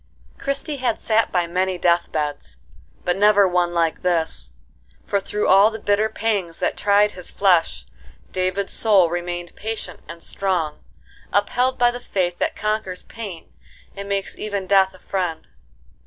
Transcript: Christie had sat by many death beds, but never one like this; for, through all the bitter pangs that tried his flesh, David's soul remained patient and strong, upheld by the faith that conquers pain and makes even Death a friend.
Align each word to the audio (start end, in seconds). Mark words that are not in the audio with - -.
Christie 0.39 0.77
had 0.77 0.97
sat 0.97 1.31
by 1.31 1.45
many 1.45 1.77
death 1.77 2.11
beds, 2.11 2.57
but 3.05 3.15
never 3.15 3.47
one 3.47 3.71
like 3.71 4.01
this; 4.01 4.51
for, 5.05 5.19
through 5.19 5.47
all 5.47 5.69
the 5.69 5.77
bitter 5.77 6.09
pangs 6.09 6.59
that 6.59 6.75
tried 6.75 7.11
his 7.11 7.29
flesh, 7.29 7.85
David's 8.31 8.73
soul 8.73 9.11
remained 9.11 9.55
patient 9.55 9.99
and 10.09 10.23
strong, 10.23 10.83
upheld 11.31 11.77
by 11.77 11.91
the 11.91 11.99
faith 11.99 12.39
that 12.39 12.55
conquers 12.55 13.03
pain 13.03 13.53
and 13.95 14.09
makes 14.09 14.35
even 14.39 14.65
Death 14.65 14.95
a 14.95 14.99
friend. 14.99 15.45